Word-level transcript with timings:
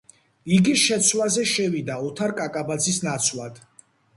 იგი 0.55 0.71
შეცვლაზე 0.83 1.45
შევიდა 1.51 1.99
ოთარ 2.07 2.35
კაკაბაძის 2.41 2.99
ნაცვლად. 3.05 3.63